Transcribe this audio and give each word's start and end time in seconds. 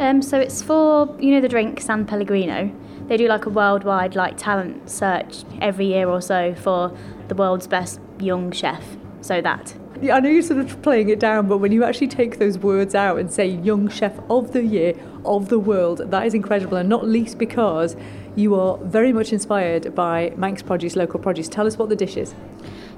Um, 0.00 0.22
so 0.22 0.38
it's 0.40 0.62
for 0.62 1.14
you 1.20 1.34
know 1.34 1.42
the 1.42 1.48
drink 1.48 1.80
San 1.80 2.06
Pellegrino. 2.06 2.72
They 3.06 3.18
do 3.18 3.28
like 3.28 3.44
a 3.44 3.50
worldwide 3.50 4.16
like 4.16 4.38
talent 4.38 4.88
search 4.88 5.44
every 5.60 5.86
year 5.86 6.08
or 6.08 6.22
so 6.22 6.54
for 6.54 6.96
the 7.28 7.34
world's 7.34 7.66
best 7.66 8.00
young 8.18 8.50
chef. 8.50 8.82
So 9.20 9.42
that. 9.42 9.74
Yeah, 10.00 10.16
I 10.16 10.20
know 10.20 10.30
you're 10.30 10.40
sort 10.40 10.60
of 10.60 10.80
playing 10.80 11.10
it 11.10 11.20
down, 11.20 11.46
but 11.46 11.58
when 11.58 11.70
you 11.72 11.84
actually 11.84 12.08
take 12.08 12.38
those 12.38 12.56
words 12.58 12.94
out 12.94 13.18
and 13.18 13.30
say 13.30 13.46
young 13.46 13.90
chef 13.90 14.18
of 14.30 14.52
the 14.52 14.64
year 14.64 14.94
of 15.26 15.50
the 15.50 15.58
world, 15.58 16.10
that 16.10 16.24
is 16.24 16.32
incredible, 16.32 16.78
and 16.78 16.88
not 16.88 17.06
least 17.06 17.36
because 17.36 17.94
you 18.36 18.54
are 18.54 18.78
very 18.78 19.12
much 19.12 19.34
inspired 19.34 19.94
by 19.94 20.32
Manx 20.36 20.62
Produce, 20.62 20.96
local 20.96 21.20
produce. 21.20 21.48
Tell 21.48 21.66
us 21.66 21.76
what 21.76 21.90
the 21.90 21.96
dish 21.96 22.16
is. 22.16 22.34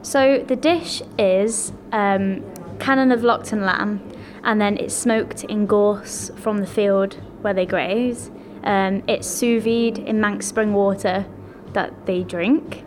So 0.03 0.45
the 0.47 0.55
dish 0.55 1.03
is 1.19 1.73
um, 1.91 2.45
cannon 2.79 3.11
of 3.11 3.23
Lockton 3.23 3.67
lamb, 3.67 4.01
and 4.45 4.61
then 4.61 4.77
it's 4.77 4.95
smoked 4.95 5.45
in 5.45 5.67
gorse 5.67 6.31
from 6.37 6.59
the 6.59 6.67
field 6.67 7.15
where 7.43 7.55
they 7.55 7.67
graze. 7.67 8.31
Um, 8.65 9.03
it's 9.09 9.27
sous 9.27 9.63
vide 9.63 9.99
in 9.99 10.21
Manx 10.21 10.47
spring 10.47 10.73
water 10.73 11.27
that 11.73 12.07
they 12.07 12.23
drink. 12.23 12.85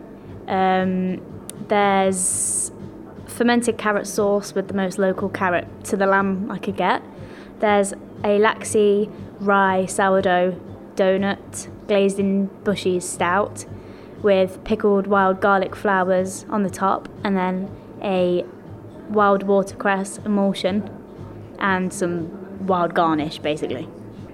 Um, 0.48 1.20
there's 1.68 2.72
fermented 3.26 3.76
carrot 3.76 4.06
sauce 4.06 4.54
with 4.54 4.68
the 4.68 4.74
most 4.74 4.98
local 4.98 5.28
carrot 5.28 5.66
to 5.84 5.96
the 5.96 6.06
lamb 6.06 6.50
I 6.50 6.58
could 6.58 6.76
get. 6.76 7.02
There's 7.60 7.92
a 7.92 8.38
Laxey 8.38 9.10
rye 9.40 9.86
sourdough 9.86 10.60
donut 10.94 11.68
glazed 11.86 12.18
in 12.18 12.46
Bushy's 12.64 13.06
stout 13.06 13.66
with 14.22 14.62
pickled 14.64 15.06
wild 15.06 15.40
garlic 15.40 15.76
flowers 15.76 16.46
on 16.48 16.62
the 16.62 16.70
top 16.70 17.08
and 17.22 17.36
then 17.36 17.70
a 18.02 18.44
wild 19.10 19.42
watercress 19.42 20.18
emulsion 20.24 20.95
and 21.58 21.92
some 21.92 22.66
wild 22.66 22.94
garnish 22.94 23.38
basically. 23.38 23.88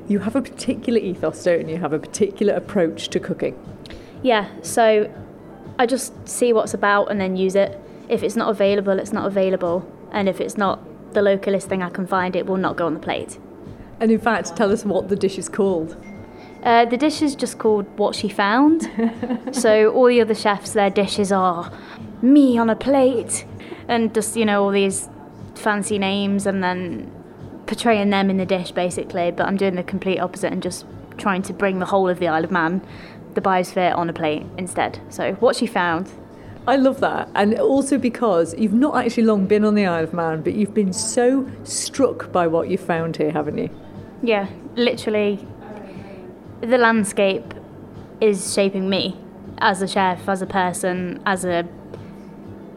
You 0.09 0.19
have 0.21 0.37
a 0.37 0.43
particular 0.43 0.99
ethos, 0.99 1.45
don't 1.45 1.69
you? 1.69 1.77
You 1.77 1.81
have 1.81 1.93
a 1.93 1.99
particular 1.99 2.55
approach 2.55 3.09
to 3.09 3.21
cooking. 3.21 3.57
Yeah, 4.23 4.49
so 4.63 5.13
I 5.79 5.87
just 5.87 6.29
see 6.29 6.53
what's 6.53 6.75
about 6.75 7.11
and 7.11 7.21
then 7.21 7.37
use 7.37 7.55
it. 7.55 7.81
If 8.09 8.23
it's 8.23 8.37
not 8.37 8.51
available, 8.51 8.99
it's 8.99 9.13
not 9.13 9.27
available. 9.27 9.91
And 10.11 10.29
if 10.29 10.41
it's 10.41 10.57
not 10.57 10.81
the 11.15 11.21
localist 11.21 11.65
thing 11.65 11.83
I 11.83 11.91
can 11.91 12.07
find, 12.07 12.37
it 12.37 12.47
will 12.47 12.57
not 12.57 12.77
go 12.77 12.87
on 12.87 12.95
the 12.95 13.01
plate. 13.01 13.39
And 14.01 14.11
in 14.11 14.19
fact, 14.19 14.57
tell 14.57 14.73
us 14.73 14.85
what 14.85 15.09
the 15.09 15.17
dish 15.17 15.39
is 15.39 15.49
called. 15.49 15.97
Uh, 16.63 16.85
the 16.85 16.97
dish 16.97 17.23
is 17.23 17.35
just 17.35 17.59
called 17.59 17.87
What 17.99 18.15
She 18.15 18.29
Found. 18.29 18.89
so 19.53 19.93
all 19.93 20.07
the 20.07 20.21
other 20.21 20.35
chefs, 20.35 20.73
their 20.73 20.91
dishes 20.91 21.33
are 21.33 21.73
me 22.21 22.57
on 22.57 22.71
a 22.71 22.77
plate, 22.77 23.45
and 23.89 24.15
just 24.15 24.37
you 24.37 24.45
know 24.45 24.63
all 24.63 24.71
these 24.71 25.09
fancy 25.55 25.99
names, 25.99 26.47
and 26.47 26.63
then 26.63 27.11
portraying 27.67 28.11
them 28.11 28.31
in 28.31 28.37
the 28.37 28.47
dish 28.47 28.73
basically. 28.73 29.31
But 29.31 29.47
I'm 29.47 29.57
doing 29.57 29.77
the 29.77 29.83
complete 29.83 30.19
opposite 30.19 30.53
and 30.53 30.63
just 30.63 30.87
trying 31.19 31.43
to 31.43 31.53
bring 31.53 31.79
the 31.79 31.87
whole 31.87 32.09
of 32.09 32.19
the 32.19 32.29
Isle 32.29 32.45
of 32.45 32.51
Man, 32.51 32.85
the 33.35 33.41
biosphere, 33.41 33.97
on 33.97 34.09
a 34.09 34.13
plate 34.13 34.45
instead. 34.59 35.01
So 35.09 35.35
What 35.35 35.57
She 35.57 35.67
Found. 35.67 36.11
I 36.67 36.77
love 36.77 37.01
that. 37.01 37.29
And 37.35 37.59
also 37.59 37.99
because 37.99 38.55
you've 38.55 38.73
not 38.73 38.97
actually 38.97 39.25
long 39.25 39.47
been 39.47 39.65
on 39.65 39.75
the 39.75 39.87
Isle 39.87 40.05
of 40.05 40.15
Man, 40.15 40.43
but 40.43 40.55
you've 40.55 40.75
been 40.75 40.93
so 40.93 41.49
struck 41.65 42.31
by 42.31 42.47
what 42.47 42.69
you 42.69 42.79
found 42.79 43.17
here, 43.17 43.33
haven't 43.33 43.59
you? 43.59 43.69
Yeah, 44.23 44.49
literally 44.77 45.45
the 46.61 46.79
landscape 46.79 47.55
is 48.21 48.55
shaping 48.55 48.89
me 48.89 49.19
as 49.59 49.83
a 49.83 49.89
chef, 49.89 50.29
as 50.29 50.41
a 50.41 50.47
person, 50.47 51.21
as 51.27 51.45
a 51.45 51.67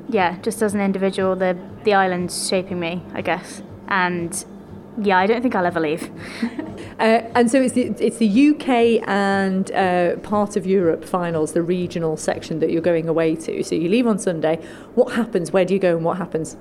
yeah, 0.09 0.37
just 0.41 0.61
as 0.61 0.73
an 0.73 0.81
individual. 0.81 1.35
The 1.35 1.57
the 1.83 1.93
island's 1.93 2.47
shaping 2.47 2.79
me, 2.79 3.03
I 3.13 3.21
guess, 3.21 3.61
and 3.87 4.45
yeah, 5.01 5.17
I 5.17 5.27
don't 5.27 5.41
think 5.41 5.55
I'll 5.55 5.65
ever 5.65 5.79
leave. 5.79 6.09
uh, 6.99 7.21
and 7.35 7.51
so 7.51 7.61
it's 7.61 7.73
the, 7.73 7.93
it's 7.99 8.17
the 8.17 8.49
UK 8.49 9.07
and 9.07 9.71
uh, 9.71 10.15
part 10.17 10.55
of 10.55 10.65
Europe 10.65 11.03
finals, 11.03 11.53
the 11.53 11.61
regional 11.61 12.15
section 12.17 12.59
that 12.59 12.71
you're 12.71 12.81
going 12.81 13.09
away 13.09 13.35
to. 13.35 13.63
So 13.63 13.75
you 13.75 13.89
leave 13.89 14.07
on 14.07 14.19
Sunday. 14.19 14.57
What 14.93 15.13
happens? 15.13 15.51
Where 15.51 15.65
do 15.65 15.73
you 15.73 15.79
go 15.79 15.95
and 15.97 16.05
what 16.05 16.17
happens? 16.17 16.55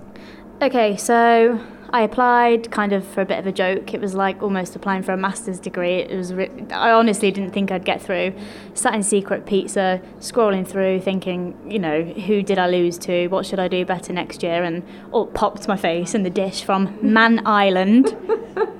Okay, 0.62 0.96
so 0.96 1.60
I 1.90 2.02
applied 2.02 2.70
kind 2.70 2.92
of 2.92 3.06
for 3.06 3.20
a 3.20 3.24
bit 3.24 3.38
of 3.38 3.46
a 3.46 3.52
joke. 3.52 3.94
It 3.94 4.00
was 4.00 4.14
like 4.14 4.42
almost 4.42 4.74
applying 4.74 5.02
for 5.02 5.12
a 5.12 5.16
master's 5.16 5.60
degree. 5.60 5.96
It 5.96 6.16
was 6.16 6.32
re- 6.32 6.50
I 6.72 6.90
honestly 6.90 7.30
didn't 7.30 7.52
think 7.52 7.70
I'd 7.70 7.84
get 7.84 8.02
through. 8.02 8.34
Sat 8.74 8.94
in 8.94 9.02
secret 9.02 9.46
pizza, 9.46 10.00
scrolling 10.18 10.66
through, 10.66 11.02
thinking, 11.02 11.56
you 11.70 11.78
know, 11.78 12.02
who 12.02 12.42
did 12.42 12.58
I 12.58 12.66
lose 12.66 12.98
to? 12.98 13.28
What 13.28 13.46
should 13.46 13.58
I 13.58 13.68
do 13.68 13.84
better 13.84 14.12
next 14.12 14.42
year? 14.42 14.64
And 14.64 14.82
up 15.12 15.34
popped 15.34 15.68
my 15.68 15.76
face 15.76 16.14
in 16.14 16.22
the 16.22 16.30
dish 16.30 16.64
from 16.64 16.98
Man 17.00 17.46
Island. 17.46 18.16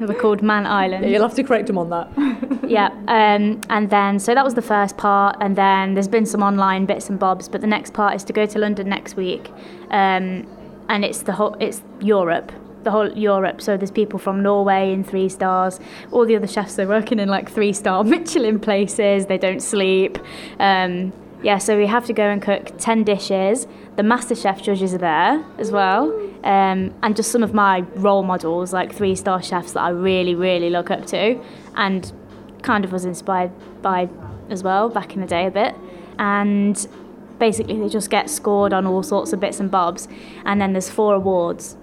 they 0.01 0.07
were 0.07 0.15
called 0.15 0.43
Man 0.43 0.67
Island. 0.67 1.05
Yeah, 1.05 1.11
you'll 1.11 1.29
have 1.29 1.37
to 1.37 1.45
correct 1.45 1.67
them 1.67 1.79
on 1.79 1.91
that. 1.91 2.09
yeah, 2.69 2.89
um, 3.09 3.61
and 3.69 3.91
then 3.91 4.19
so 4.19 4.35
that 4.35 4.45
was 4.45 4.55
the 4.55 4.63
first 4.63 4.97
part, 4.97 5.37
and 5.41 5.55
then 5.55 5.95
there's 5.95 6.09
been 6.09 6.27
some 6.27 6.43
online 6.43 6.87
bits 6.87 7.11
and 7.11 7.19
bobs. 7.19 7.49
But 7.49 7.61
the 7.61 7.67
next 7.67 7.93
part 7.93 8.15
is 8.15 8.25
to 8.25 8.33
go 8.33 8.47
to 8.47 8.59
London 8.59 8.89
next 8.89 9.17
week, 9.17 9.51
um, 9.91 10.47
and 10.89 11.05
it's 11.05 11.23
the 11.23 11.33
whole 11.33 11.55
it's 11.61 11.83
Europe 12.01 12.53
the 12.85 12.91
whole 12.91 13.11
Europe. 13.13 13.61
So 13.61 13.77
there's 13.77 13.91
people 13.91 14.19
from 14.19 14.43
Norway 14.43 14.93
in 14.93 15.03
three 15.03 15.29
stars. 15.29 15.81
All 16.13 16.27
the 16.27 16.37
other 16.37 16.47
chefs 16.47 16.79
are 16.79 16.87
working 16.87 17.19
in 17.19 17.29
like 17.29 17.51
three 17.51 17.73
star 17.73 18.05
Michelin 18.15 18.61
places. 18.61 19.27
They 19.27 19.39
don't 19.39 19.61
sleep. 19.61 20.19
Um, 20.61 21.13
yeah, 21.43 21.59
so 21.59 21.77
we 21.77 21.87
have 21.87 22.07
to 22.07 22.15
go 22.15 22.25
and 22.25 22.41
cook 22.41 22.73
10 22.79 23.05
dishes. 23.05 23.67
The 23.97 24.03
master 24.03 24.35
chef 24.35 24.63
judges 24.63 24.95
are 24.95 24.99
there 24.99 25.45
as 25.59 25.71
well. 25.71 26.11
Um, 26.43 26.95
and 27.03 27.15
just 27.15 27.31
some 27.31 27.43
of 27.43 27.53
my 27.53 27.81
role 27.97 28.23
models, 28.23 28.73
like 28.73 28.95
three 28.95 29.15
star 29.15 29.43
chefs 29.43 29.73
that 29.73 29.81
I 29.81 29.91
really, 29.91 30.35
really 30.35 30.71
look 30.71 30.91
up 30.91 31.05
to 31.07 31.39
and 31.77 32.13
kind 32.63 32.85
of 32.85 32.93
was 32.93 33.05
inspired 33.05 33.51
by 33.83 34.09
as 34.49 34.63
well 34.63 34.89
back 34.89 35.15
in 35.15 35.21
the 35.21 35.27
day 35.27 35.47
a 35.47 35.51
bit. 35.51 35.75
And 36.19 36.87
basically, 37.39 37.79
they 37.79 37.89
just 37.89 38.11
get 38.11 38.31
scored 38.31 38.73
on 38.73 38.87
all 38.87 39.03
sorts 39.03 39.33
of 39.33 39.41
bits 39.41 39.61
and 39.61 39.71
bobs. 39.71 40.09
And 40.45 40.61
then 40.61 40.73
there's 40.73 40.91
four 40.91 41.15
awards 41.15 41.77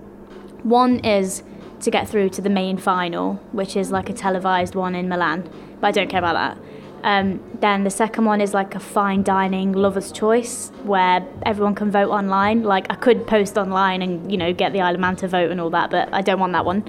one 0.64 1.00
is 1.00 1.44
to 1.82 1.92
get 1.92 2.08
through 2.08 2.30
to 2.30 2.42
the 2.42 2.50
main 2.50 2.78
final, 2.78 3.36
which 3.52 3.76
is 3.76 3.92
like 3.92 4.10
a 4.10 4.14
televised 4.14 4.76
one 4.76 4.94
in 4.96 5.10
Milan, 5.10 5.50
but 5.80 5.88
I 5.88 5.92
don't 5.92 6.10
care 6.10 6.20
about 6.20 6.34
that. 6.34 6.58
Um, 7.04 7.42
then 7.60 7.84
the 7.84 7.90
second 7.90 8.26
one 8.26 8.42
is 8.42 8.54
like 8.54 8.76
a 8.76 8.80
fine 8.80 9.24
dining 9.24 9.72
lover's 9.72 10.12
choice 10.12 10.70
where 10.84 11.28
everyone 11.44 11.74
can 11.74 11.90
vote 11.90 12.12
online. 12.12 12.62
Like 12.62 12.86
I 12.92 12.96
could 12.96 13.26
post 13.26 13.58
online 13.58 14.04
and 14.04 14.32
you 14.32 14.38
know 14.38 14.54
get 14.54 14.72
the 14.72 14.82
Isle 14.82 14.94
of 14.94 15.00
Man 15.00 15.16
to 15.18 15.28
vote 15.28 15.50
and 15.50 15.60
all 15.60 15.72
that, 15.72 15.90
but 15.90 16.14
I 16.14 16.22
don't 16.22 16.40
want 16.40 16.54
that 16.54 16.64
one. 16.64 16.84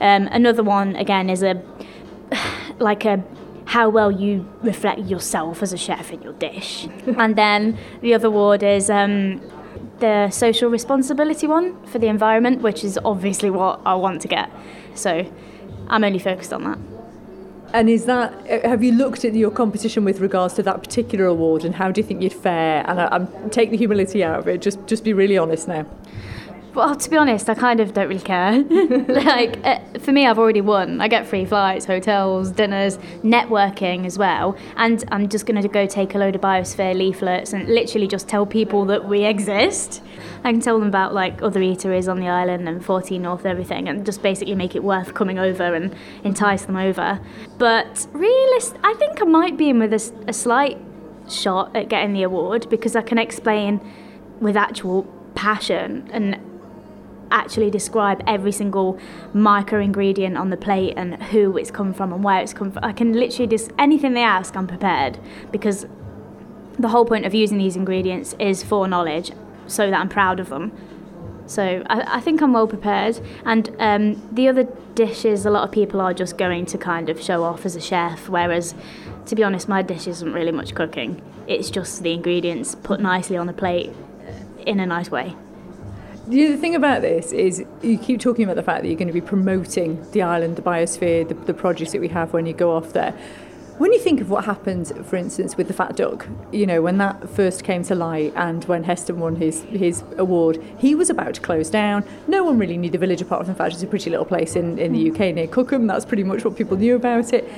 Um, 0.00 0.26
another 0.32 0.62
one 0.62 0.96
again 0.96 1.28
is 1.28 1.42
a 1.42 1.62
like 2.78 3.04
a 3.04 3.22
how 3.68 3.86
well 3.90 4.10
you 4.10 4.48
reflect 4.62 5.00
yourself 5.00 5.62
as 5.62 5.74
a 5.74 5.76
chef 5.76 6.10
in 6.10 6.22
your 6.22 6.32
dish. 6.32 6.88
and 7.18 7.36
then 7.36 7.76
the 8.00 8.14
other 8.14 8.28
award 8.28 8.62
is 8.62 8.88
um, 8.88 9.42
the 9.98 10.30
social 10.30 10.70
responsibility 10.70 11.46
one 11.46 11.76
for 11.84 11.98
the 11.98 12.06
environment, 12.06 12.62
which 12.62 12.82
is 12.82 12.98
obviously 13.04 13.50
what 13.50 13.78
I 13.84 13.94
want 13.94 14.22
to 14.22 14.28
get. 14.28 14.48
So 14.94 15.30
I'm 15.88 16.02
only 16.02 16.18
focused 16.18 16.54
on 16.54 16.64
that. 16.64 16.78
And 17.74 17.90
is 17.90 18.06
that 18.06 18.32
have 18.64 18.82
you 18.82 18.92
looked 18.92 19.26
at 19.26 19.34
your 19.34 19.50
competition 19.50 20.02
with 20.02 20.20
regards 20.20 20.54
to 20.54 20.62
that 20.62 20.82
particular 20.82 21.26
award 21.26 21.66
and 21.66 21.74
how 21.74 21.90
do 21.92 22.00
you 22.00 22.06
think 22.06 22.22
you'd 22.22 22.32
fare? 22.32 22.82
And 22.88 22.98
I, 22.98 23.16
am 23.16 23.50
take 23.50 23.70
the 23.70 23.76
humility 23.76 24.24
out 24.24 24.38
of 24.38 24.48
it. 24.48 24.62
Just 24.62 24.78
just 24.86 25.04
be 25.04 25.12
really 25.12 25.36
honest 25.36 25.68
now. 25.68 25.84
Well, 26.78 26.94
to 26.94 27.10
be 27.10 27.16
honest, 27.16 27.50
I 27.50 27.54
kind 27.54 27.80
of 27.80 27.92
don't 27.92 28.06
really 28.06 28.20
care. 28.20 28.62
like, 29.08 29.58
uh, 29.66 29.80
for 29.98 30.12
me, 30.12 30.28
I've 30.28 30.38
already 30.38 30.60
won. 30.60 31.00
I 31.00 31.08
get 31.08 31.26
free 31.26 31.44
flights, 31.44 31.84
hotels, 31.84 32.52
dinners, 32.52 32.98
networking 33.24 34.06
as 34.06 34.16
well. 34.16 34.56
And 34.76 35.02
I'm 35.08 35.28
just 35.28 35.44
going 35.44 35.60
to 35.60 35.66
go 35.66 35.88
take 35.88 36.14
a 36.14 36.18
load 36.18 36.36
of 36.36 36.40
biosphere 36.40 36.96
leaflets 36.96 37.52
and 37.52 37.66
literally 37.66 38.06
just 38.06 38.28
tell 38.28 38.46
people 38.46 38.84
that 38.84 39.08
we 39.08 39.24
exist. 39.24 40.04
I 40.44 40.52
can 40.52 40.60
tell 40.60 40.78
them 40.78 40.86
about 40.86 41.14
like 41.14 41.42
other 41.42 41.58
eateries 41.58 42.08
on 42.08 42.20
the 42.20 42.28
island 42.28 42.68
and 42.68 42.84
14 42.84 43.20
North 43.20 43.40
and 43.40 43.48
everything, 43.48 43.88
and 43.88 44.06
just 44.06 44.22
basically 44.22 44.54
make 44.54 44.76
it 44.76 44.84
worth 44.84 45.14
coming 45.14 45.40
over 45.40 45.74
and 45.74 45.92
entice 46.22 46.64
them 46.66 46.76
over. 46.76 47.18
But 47.58 48.06
realist, 48.12 48.76
I 48.84 48.94
think 48.94 49.20
I 49.20 49.24
might 49.24 49.56
be 49.56 49.68
in 49.70 49.80
with 49.80 49.92
a, 49.92 50.28
a 50.28 50.32
slight 50.32 50.78
shot 51.28 51.74
at 51.74 51.88
getting 51.88 52.12
the 52.12 52.22
award 52.22 52.70
because 52.70 52.94
I 52.94 53.02
can 53.02 53.18
explain 53.18 53.80
with 54.40 54.56
actual 54.56 55.12
passion 55.34 56.08
and 56.12 56.40
actually 57.30 57.70
describe 57.70 58.22
every 58.26 58.52
single 58.52 58.98
micro 59.32 59.80
ingredient 59.80 60.36
on 60.36 60.50
the 60.50 60.56
plate 60.56 60.94
and 60.96 61.22
who 61.24 61.56
it's 61.56 61.70
come 61.70 61.92
from 61.92 62.12
and 62.12 62.24
where 62.24 62.40
it's 62.40 62.52
come 62.52 62.70
from. 62.70 62.84
I 62.84 62.92
can 62.92 63.12
literally 63.12 63.46
just 63.46 63.70
anything 63.78 64.14
they 64.14 64.22
ask, 64.22 64.56
I'm 64.56 64.66
prepared 64.66 65.18
because 65.50 65.86
the 66.78 66.88
whole 66.88 67.04
point 67.04 67.26
of 67.26 67.34
using 67.34 67.58
these 67.58 67.76
ingredients 67.76 68.34
is 68.38 68.62
for 68.62 68.86
knowledge, 68.86 69.32
so 69.66 69.90
that 69.90 69.98
I'm 69.98 70.08
proud 70.08 70.40
of 70.40 70.48
them. 70.48 70.72
So 71.46 71.82
I, 71.86 72.18
I 72.18 72.20
think 72.20 72.40
I'm 72.40 72.52
well 72.52 72.68
prepared. 72.68 73.20
And 73.44 73.74
um, 73.78 74.28
the 74.32 74.48
other 74.48 74.68
dishes, 74.94 75.44
a 75.44 75.50
lot 75.50 75.64
of 75.64 75.72
people 75.72 76.00
are 76.00 76.14
just 76.14 76.38
going 76.38 76.66
to 76.66 76.78
kind 76.78 77.08
of 77.08 77.20
show 77.20 77.42
off 77.42 77.66
as 77.66 77.74
a 77.74 77.80
chef, 77.80 78.28
whereas, 78.28 78.74
to 79.26 79.34
be 79.34 79.42
honest, 79.42 79.68
my 79.68 79.82
dish 79.82 80.06
isn't 80.06 80.32
really 80.32 80.52
much 80.52 80.74
cooking. 80.74 81.20
It's 81.46 81.70
just 81.70 82.02
the 82.02 82.12
ingredients 82.12 82.74
put 82.74 83.00
nicely 83.00 83.36
on 83.36 83.46
the 83.46 83.52
plate 83.52 83.92
in 84.66 84.80
a 84.80 84.86
nice 84.86 85.10
way 85.10 85.34
The 86.28 86.58
thing 86.58 86.74
about 86.74 87.00
this 87.00 87.32
is 87.32 87.64
you 87.80 87.96
keep 87.96 88.20
talking 88.20 88.44
about 88.44 88.56
the 88.56 88.62
fact 88.62 88.82
that 88.82 88.88
you're 88.88 88.98
going 88.98 89.08
to 89.08 89.14
be 89.14 89.20
promoting 89.22 89.98
the 90.10 90.20
island, 90.20 90.56
the 90.56 90.62
biosphere, 90.62 91.26
the, 91.26 91.32
the 91.32 91.54
produce 91.54 91.92
that 91.92 92.02
we 92.02 92.08
have 92.08 92.34
when 92.34 92.44
you 92.44 92.52
go 92.52 92.70
off 92.76 92.92
there. 92.92 93.12
When 93.78 93.94
you 93.94 93.98
think 93.98 94.20
of 94.20 94.28
what 94.28 94.44
happened, 94.44 94.92
for 95.06 95.16
instance, 95.16 95.56
with 95.56 95.68
the 95.68 95.72
Fat 95.72 95.96
Duck, 95.96 96.26
you 96.52 96.66
know, 96.66 96.82
when 96.82 96.98
that 96.98 97.30
first 97.30 97.64
came 97.64 97.82
to 97.84 97.94
light 97.94 98.34
and 98.36 98.62
when 98.66 98.84
Heston 98.84 99.20
won 99.20 99.36
his, 99.36 99.62
his 99.62 100.04
award, 100.18 100.62
he 100.76 100.94
was 100.94 101.08
about 101.08 101.32
to 101.32 101.40
close 101.40 101.70
down. 101.70 102.04
No 102.26 102.44
one 102.44 102.58
really 102.58 102.76
knew 102.76 102.90
the 102.90 102.98
village 102.98 103.22
apart 103.22 103.46
from 103.46 103.54
the 103.54 103.56
fact 103.56 103.72
it's 103.72 103.82
a 103.82 103.86
pretty 103.86 104.10
little 104.10 104.26
place 104.26 104.54
in, 104.54 104.78
in 104.78 104.92
the 104.92 105.08
hmm. 105.08 105.14
UK 105.14 105.34
near 105.34 105.46
Cookham. 105.46 105.86
That's 105.86 106.04
pretty 106.04 106.24
much 106.24 106.44
what 106.44 106.58
people 106.58 106.76
knew 106.76 106.94
about 106.94 107.32
it. 107.32 107.50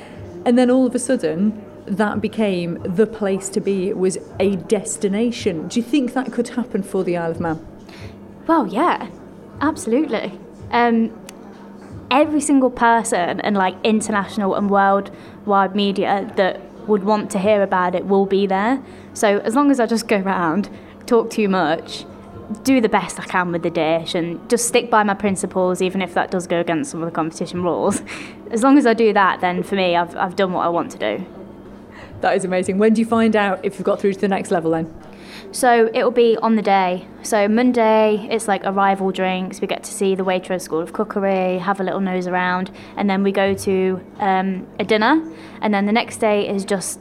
And 0.46 0.56
then 0.56 0.70
all 0.70 0.86
of 0.86 0.94
a 0.94 1.00
sudden, 1.00 1.60
that 1.86 2.20
became 2.20 2.80
the 2.84 3.08
place 3.08 3.48
to 3.48 3.60
be. 3.60 3.88
It 3.88 3.98
was 3.98 4.16
a 4.38 4.54
destination. 4.54 5.66
Do 5.66 5.80
you 5.80 5.84
think 5.84 6.12
that 6.12 6.32
could 6.32 6.50
happen 6.50 6.84
for 6.84 7.02
the 7.02 7.16
Isle 7.16 7.32
of 7.32 7.40
Man? 7.40 7.66
Well, 8.46 8.66
yeah, 8.66 9.08
absolutely. 9.60 10.38
Um, 10.70 11.12
every 12.10 12.40
single 12.40 12.70
person 12.70 13.40
and 13.40 13.56
like 13.56 13.76
international 13.84 14.54
and 14.54 14.68
worldwide 14.68 15.76
media 15.76 16.32
that 16.36 16.60
would 16.88 17.04
want 17.04 17.30
to 17.30 17.38
hear 17.38 17.62
about 17.62 17.94
it 17.94 18.06
will 18.06 18.26
be 18.26 18.46
there. 18.46 18.82
So 19.14 19.38
as 19.38 19.54
long 19.54 19.70
as 19.70 19.78
I 19.80 19.86
just 19.86 20.08
go 20.08 20.18
around, 20.18 20.68
talk 21.06 21.30
too 21.30 21.48
much, 21.48 22.04
do 22.64 22.80
the 22.80 22.88
best 22.88 23.20
I 23.20 23.24
can 23.24 23.52
with 23.52 23.62
the 23.62 23.70
dish, 23.70 24.14
and 24.14 24.48
just 24.50 24.66
stick 24.66 24.90
by 24.90 25.02
my 25.04 25.14
principles, 25.14 25.80
even 25.80 26.02
if 26.02 26.14
that 26.14 26.30
does 26.30 26.46
go 26.46 26.60
against 26.60 26.90
some 26.90 27.02
of 27.02 27.06
the 27.06 27.14
competition 27.14 27.62
rules. 27.62 28.02
As 28.50 28.62
long 28.64 28.76
as 28.76 28.86
I 28.86 28.94
do 28.94 29.12
that, 29.12 29.40
then 29.40 29.62
for 29.62 29.76
me, 29.76 29.94
I've, 29.94 30.16
I've 30.16 30.34
done 30.34 30.52
what 30.52 30.66
I 30.66 30.68
want 30.68 30.90
to 30.92 30.98
do. 30.98 31.24
That 32.20 32.36
is 32.36 32.44
amazing. 32.44 32.78
When 32.78 32.92
do 32.92 33.00
you 33.00 33.06
find 33.06 33.36
out 33.36 33.64
if 33.64 33.78
you've 33.78 33.84
got 33.84 34.00
through 34.00 34.14
to 34.14 34.20
the 34.20 34.28
next 34.28 34.50
level 34.50 34.72
then? 34.72 34.92
So 35.52 35.90
it'll 35.94 36.10
be 36.10 36.36
on 36.38 36.56
the 36.56 36.62
day. 36.62 37.06
So 37.22 37.48
Monday, 37.48 38.26
it's 38.30 38.48
like 38.48 38.62
arrival 38.64 39.12
drinks. 39.12 39.60
We 39.60 39.66
get 39.66 39.84
to 39.84 39.92
see 39.92 40.14
the 40.14 40.24
Waitrose 40.24 40.62
School 40.62 40.80
of 40.80 40.92
Cookery, 40.92 41.58
have 41.58 41.80
a 41.80 41.84
little 41.84 42.00
nose 42.00 42.26
around, 42.26 42.70
and 42.96 43.08
then 43.08 43.22
we 43.22 43.32
go 43.32 43.54
to 43.54 44.00
um, 44.18 44.66
a 44.78 44.84
dinner. 44.84 45.22
And 45.60 45.74
then 45.74 45.86
the 45.86 45.92
next 45.92 46.18
day 46.18 46.48
is 46.48 46.64
just 46.64 47.00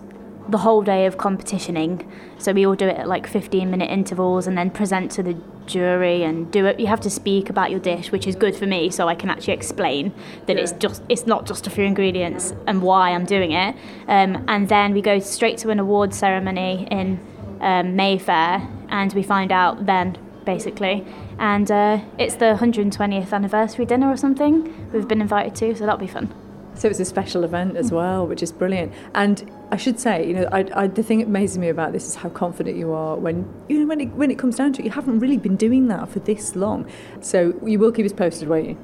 the 0.49 0.57
whole 0.57 0.81
day 0.81 1.05
of 1.05 1.17
competitioning. 1.17 2.05
So 2.37 2.53
we 2.53 2.65
all 2.65 2.75
do 2.75 2.87
it 2.87 2.97
at 2.97 3.07
like 3.07 3.27
15 3.27 3.69
minute 3.69 3.89
intervals 3.89 4.47
and 4.47 4.57
then 4.57 4.71
present 4.71 5.11
to 5.11 5.23
the 5.23 5.37
jury 5.65 6.23
and 6.23 6.51
do 6.51 6.65
it. 6.65 6.79
You 6.79 6.87
have 6.87 7.01
to 7.01 7.09
speak 7.09 7.49
about 7.49 7.69
your 7.69 7.79
dish, 7.79 8.11
which 8.11 8.25
is 8.25 8.35
good 8.35 8.55
for 8.55 8.65
me, 8.65 8.89
so 8.89 9.07
I 9.07 9.15
can 9.15 9.29
actually 9.29 9.53
explain 9.53 10.11
that 10.47 10.57
yeah. 10.57 10.63
it's 10.63 10.71
just 10.73 11.03
it's 11.07 11.27
not 11.27 11.45
just 11.45 11.67
a 11.67 11.69
few 11.69 11.83
ingredients 11.83 12.53
and 12.67 12.81
why 12.81 13.11
I'm 13.11 13.25
doing 13.25 13.51
it. 13.51 13.75
Um, 14.07 14.43
and 14.47 14.67
then 14.67 14.93
we 14.93 15.01
go 15.01 15.19
straight 15.19 15.57
to 15.59 15.69
an 15.69 15.79
award 15.79 16.13
ceremony 16.13 16.87
in 16.89 17.19
um, 17.59 17.95
Mayfair, 17.95 18.67
and 18.89 19.13
we 19.13 19.23
find 19.23 19.51
out 19.51 19.85
then 19.85 20.17
basically. 20.45 21.05
And 21.37 21.69
uh, 21.69 21.99
it's 22.17 22.35
the 22.35 22.57
120th 22.59 23.31
anniversary 23.31 23.85
dinner 23.85 24.09
or 24.09 24.17
something 24.17 24.91
we've 24.91 25.07
been 25.07 25.21
invited 25.21 25.55
to, 25.55 25.75
so 25.75 25.85
that'll 25.85 25.99
be 25.99 26.07
fun. 26.07 26.33
So 26.73 26.87
it's 26.87 26.99
a 26.99 27.05
special 27.05 27.43
event 27.43 27.75
as 27.75 27.91
well, 27.91 28.25
which 28.25 28.41
is 28.41 28.51
brilliant. 28.51 28.93
And 29.13 29.51
I 29.69 29.77
should 29.77 29.99
say, 29.99 30.25
you 30.25 30.33
know, 30.33 30.49
I, 30.51 30.65
I, 30.73 30.87
the 30.87 31.03
thing 31.03 31.19
that 31.19 31.27
amazes 31.27 31.57
me 31.57 31.67
about 31.67 31.91
this 31.91 32.07
is 32.07 32.15
how 32.15 32.29
confident 32.29 32.77
you 32.77 32.93
are 32.93 33.17
when 33.17 33.53
you 33.67 33.79
know 33.79 33.85
when 33.85 33.99
it 33.99 34.09
when 34.13 34.31
it 34.31 34.39
comes 34.39 34.55
down 34.55 34.71
to 34.73 34.81
it. 34.81 34.85
You 34.85 34.91
haven't 34.91 35.19
really 35.19 35.37
been 35.37 35.57
doing 35.57 35.87
that 35.89 36.07
for 36.09 36.19
this 36.19 36.55
long, 36.55 36.89
so 37.19 37.53
you 37.65 37.79
will 37.79 37.91
keep 37.91 38.05
us 38.05 38.13
posted, 38.13 38.47
won't 38.47 38.69
you? 38.69 38.77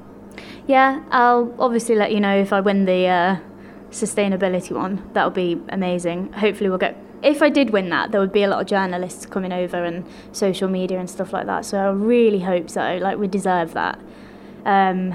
Yeah, 0.66 1.02
I'll 1.10 1.54
obviously 1.58 1.94
let 1.94 2.12
you 2.12 2.20
know 2.20 2.36
if 2.36 2.52
I 2.52 2.60
win 2.60 2.84
the 2.84 3.06
uh, 3.06 3.36
sustainability 3.90 4.72
one. 4.72 5.08
That'll 5.14 5.30
be 5.30 5.58
amazing. 5.70 6.32
Hopefully, 6.34 6.68
we'll 6.68 6.78
get 6.78 6.96
if 7.22 7.42
I 7.42 7.48
did 7.48 7.70
win 7.70 7.88
that, 7.90 8.12
there 8.12 8.20
would 8.20 8.32
be 8.32 8.42
a 8.42 8.48
lot 8.48 8.60
of 8.60 8.66
journalists 8.66 9.26
coming 9.26 9.52
over 9.52 9.84
and 9.84 10.04
social 10.32 10.68
media 10.68 10.98
and 10.98 11.08
stuff 11.08 11.32
like 11.32 11.46
that. 11.46 11.64
So 11.64 11.78
I 11.78 11.88
really 11.88 12.40
hope 12.40 12.70
so. 12.70 12.98
Like 13.00 13.18
we 13.18 13.28
deserve 13.28 13.74
that. 13.74 13.98
Um, 14.64 15.14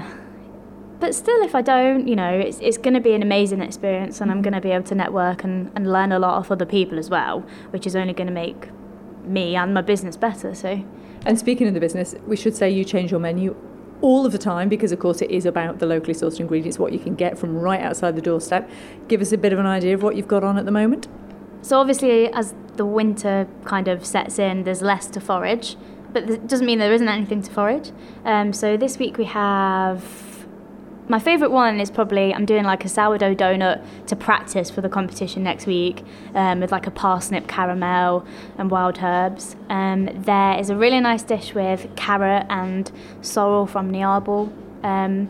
but 1.00 1.14
still, 1.14 1.42
if 1.42 1.54
I 1.54 1.62
don't, 1.62 2.06
you 2.06 2.14
know, 2.14 2.30
it's, 2.30 2.60
it's 2.60 2.78
going 2.78 2.94
to 2.94 3.00
be 3.00 3.12
an 3.12 3.22
amazing 3.22 3.60
experience 3.60 4.20
and 4.20 4.30
I'm 4.30 4.40
going 4.40 4.54
to 4.54 4.60
be 4.60 4.70
able 4.70 4.84
to 4.84 4.94
network 4.94 5.42
and, 5.42 5.70
and 5.74 5.90
learn 5.90 6.12
a 6.12 6.18
lot 6.18 6.38
of 6.38 6.52
other 6.52 6.66
people 6.66 6.98
as 6.98 7.10
well, 7.10 7.40
which 7.70 7.86
is 7.86 7.96
only 7.96 8.12
going 8.12 8.28
to 8.28 8.32
make 8.32 8.68
me 9.24 9.56
and 9.56 9.74
my 9.74 9.82
business 9.82 10.16
better. 10.16 10.54
So. 10.54 10.84
And 11.26 11.38
speaking 11.38 11.66
of 11.66 11.74
the 11.74 11.80
business, 11.80 12.14
we 12.26 12.36
should 12.36 12.54
say 12.54 12.70
you 12.70 12.84
change 12.84 13.10
your 13.10 13.20
menu 13.20 13.56
all 14.00 14.26
of 14.26 14.32
the 14.32 14.38
time 14.38 14.68
because 14.68 14.92
of 14.92 14.98
course 14.98 15.22
it 15.22 15.30
is 15.30 15.46
about 15.46 15.78
the 15.78 15.86
locally 15.86 16.12
sourced 16.12 16.40
ingredients 16.40 16.78
what 16.78 16.92
you 16.92 16.98
can 16.98 17.14
get 17.14 17.38
from 17.38 17.56
right 17.56 17.80
outside 17.80 18.16
the 18.16 18.20
doorstep 18.20 18.68
give 19.06 19.20
us 19.20 19.30
a 19.30 19.38
bit 19.38 19.52
of 19.52 19.60
an 19.60 19.66
idea 19.66 19.94
of 19.94 20.02
what 20.02 20.16
you've 20.16 20.26
got 20.26 20.42
on 20.42 20.58
at 20.58 20.64
the 20.64 20.72
moment 20.72 21.06
so 21.62 21.78
obviously, 21.78 22.30
as 22.32 22.54
the 22.76 22.84
winter 22.84 23.46
kind 23.64 23.88
of 23.88 24.04
sets 24.04 24.38
in, 24.38 24.64
there's 24.64 24.82
less 24.82 25.06
to 25.08 25.20
forage, 25.20 25.76
but 26.12 26.28
it 26.28 26.46
doesn't 26.46 26.66
mean 26.66 26.78
there 26.78 26.92
isn't 26.92 27.08
anything 27.08 27.40
to 27.42 27.50
forage. 27.50 27.92
Um, 28.24 28.52
so 28.52 28.76
this 28.76 28.98
week 28.98 29.16
we 29.16 29.24
have. 29.24 30.04
My 31.08 31.18
favourite 31.18 31.50
one 31.50 31.80
is 31.80 31.90
probably 31.90 32.32
I'm 32.32 32.46
doing 32.46 32.64
like 32.64 32.84
a 32.84 32.88
sourdough 32.88 33.34
donut 33.34 33.84
to 34.06 34.16
practice 34.16 34.70
for 34.70 34.80
the 34.80 34.88
competition 34.88 35.42
next 35.42 35.66
week 35.66 36.04
um, 36.34 36.60
with 36.60 36.72
like 36.72 36.86
a 36.86 36.90
parsnip 36.90 37.48
caramel 37.48 38.24
and 38.56 38.70
wild 38.70 38.98
herbs. 39.02 39.56
Um, 39.68 40.08
there 40.22 40.58
is 40.58 40.70
a 40.70 40.76
really 40.76 41.00
nice 41.00 41.22
dish 41.22 41.54
with 41.54 41.94
carrot 41.96 42.46
and 42.48 42.90
sorrel 43.20 43.66
from 43.66 43.90
Niarbyl. 43.90 44.52
Um, 44.84 45.28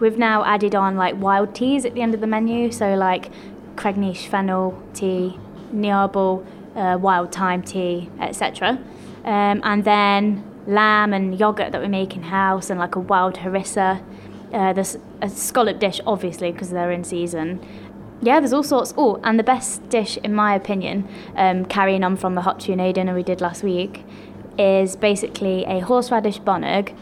we've 0.00 0.18
now 0.18 0.42
added 0.44 0.74
on 0.74 0.96
like 0.96 1.14
wild 1.20 1.54
teas 1.54 1.84
at 1.84 1.94
the 1.94 2.02
end 2.02 2.14
of 2.14 2.20
the 2.20 2.26
menu, 2.26 2.72
so 2.72 2.94
like 2.94 3.30
Cregneash 3.76 4.26
fennel 4.26 4.82
tea, 4.94 5.38
Niarbyl, 5.72 6.46
uh, 6.76 6.98
wild 6.98 7.32
thyme 7.32 7.62
tea, 7.62 8.08
etc. 8.20 8.78
Um, 9.24 9.60
and 9.64 9.84
then 9.84 10.44
lamb 10.66 11.12
and 11.12 11.38
yogurt 11.38 11.72
that 11.72 11.80
we 11.80 11.88
make 11.88 12.16
in 12.16 12.22
house, 12.22 12.70
and 12.70 12.78
like 12.78 12.96
a 12.96 13.00
wild 13.00 13.36
harissa. 13.36 14.02
Uh, 14.52 14.72
there's 14.72 14.96
a 15.22 15.28
scallop 15.28 15.78
dish, 15.78 16.00
obviously, 16.06 16.50
because 16.52 16.70
they're 16.70 16.90
in 16.90 17.04
season. 17.04 17.64
Yeah, 18.22 18.40
there's 18.40 18.52
all 18.52 18.62
sorts. 18.62 18.92
Oh, 18.96 19.20
and 19.22 19.38
the 19.38 19.44
best 19.44 19.88
dish, 19.88 20.18
in 20.18 20.34
my 20.34 20.54
opinion, 20.54 21.08
um, 21.36 21.64
carrying 21.64 22.04
on 22.04 22.16
from 22.16 22.34
the 22.34 22.42
Hop-tu-Naa 22.42 22.92
dinner 22.92 23.14
we 23.14 23.22
did 23.22 23.40
last 23.40 23.62
week, 23.62 24.04
is 24.58 24.96
basically 24.96 25.64
a 25.64 25.80
horseradish 25.80 26.38
bonnag 26.40 26.94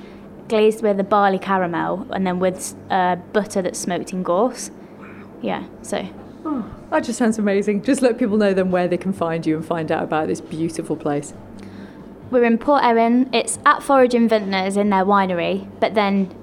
glazed 0.48 0.82
with 0.82 0.98
a 1.00 1.04
barley 1.04 1.38
caramel 1.38 2.06
and 2.10 2.26
then 2.26 2.38
with 2.38 2.74
uh, 2.90 3.16
butter 3.32 3.62
that's 3.62 3.78
smoked 3.78 4.12
in 4.12 4.22
gorse. 4.22 4.70
Yeah, 5.42 5.64
so 5.82 6.08
Oh, 6.44 6.64
that 6.90 7.04
just 7.04 7.18
sounds 7.18 7.38
amazing. 7.38 7.82
Just 7.82 8.02
let 8.02 8.18
people 8.18 8.36
know 8.36 8.54
then 8.54 8.70
where 8.70 8.88
they 8.88 8.96
can 8.96 9.12
find 9.12 9.46
you 9.46 9.56
and 9.56 9.64
find 9.64 9.92
out 9.92 10.02
about 10.02 10.28
this 10.28 10.40
beautiful 10.40 10.96
place. 10.96 11.34
We're 12.30 12.44
in 12.44 12.58
Port 12.58 12.84
Erin. 12.84 13.30
It's 13.32 13.58
at 13.64 13.82
Foraging 13.82 14.28
Vintners 14.28 14.76
in 14.76 14.90
their 14.90 15.04
winery, 15.04 15.68
but 15.80 15.94
then 15.94 16.34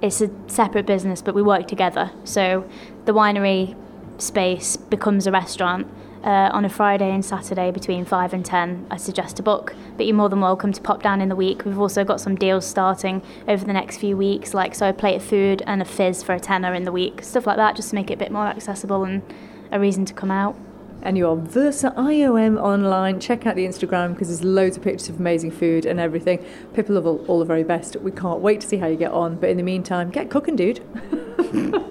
it's 0.00 0.20
a 0.20 0.30
separate 0.46 0.86
business, 0.86 1.22
but 1.22 1.34
we 1.34 1.42
work 1.42 1.66
together. 1.66 2.12
So 2.24 2.68
the 3.04 3.12
winery 3.12 3.76
space 4.18 4.76
becomes 4.76 5.26
a 5.26 5.32
restaurant. 5.32 5.86
Uh, 6.22 6.48
on 6.54 6.64
a 6.64 6.70
Friday 6.70 7.10
and 7.10 7.22
Saturday 7.22 7.70
between 7.70 8.02
5 8.02 8.32
and 8.32 8.46
10, 8.46 8.86
I 8.90 8.96
suggest 8.96 9.38
a 9.38 9.42
book. 9.42 9.74
But 9.98 10.06
you're 10.06 10.16
more 10.16 10.30
than 10.30 10.40
welcome 10.40 10.72
to 10.72 10.80
pop 10.80 11.02
down 11.02 11.20
in 11.20 11.28
the 11.28 11.36
week. 11.36 11.66
We've 11.66 11.78
also 11.78 12.02
got 12.02 12.18
some 12.18 12.34
deals 12.34 12.66
starting 12.66 13.20
over 13.46 13.62
the 13.62 13.74
next 13.74 13.98
few 13.98 14.16
weeks, 14.16 14.54
like 14.54 14.74
so 14.74 14.88
a 14.88 14.94
plate 14.94 15.16
of 15.16 15.22
food 15.22 15.62
and 15.66 15.82
a 15.82 15.84
fizz 15.84 16.22
for 16.22 16.34
a 16.34 16.40
tenner 16.40 16.72
in 16.72 16.84
the 16.84 16.92
week, 16.92 17.22
stuff 17.22 17.46
like 17.46 17.58
that, 17.58 17.76
just 17.76 17.90
to 17.90 17.94
make 17.94 18.10
it 18.10 18.14
a 18.14 18.16
bit 18.16 18.32
more 18.32 18.46
accessible 18.46 19.04
and 19.04 19.20
a 19.74 19.80
reason 19.80 20.04
to 20.06 20.14
come 20.14 20.30
out. 20.30 20.56
And 21.02 21.18
you're 21.18 21.36
Versa 21.36 21.92
IOM 21.98 22.58
online. 22.58 23.20
Check 23.20 23.46
out 23.46 23.56
the 23.56 23.66
Instagram 23.66 24.14
because 24.14 24.28
there's 24.28 24.42
loads 24.42 24.78
of 24.78 24.82
pictures 24.82 25.10
of 25.10 25.20
amazing 25.20 25.50
food 25.50 25.84
and 25.84 26.00
everything. 26.00 26.42
People 26.72 26.94
love 26.94 27.06
all, 27.06 27.22
all 27.26 27.38
the 27.38 27.44
very 27.44 27.64
best. 27.64 27.96
We 27.96 28.10
can't 28.10 28.40
wait 28.40 28.62
to 28.62 28.66
see 28.66 28.78
how 28.78 28.86
you 28.86 28.96
get 28.96 29.12
on. 29.12 29.36
But 29.36 29.50
in 29.50 29.58
the 29.58 29.62
meantime, 29.62 30.10
get 30.10 30.30
cooking, 30.30 30.56
dude. 30.56 30.80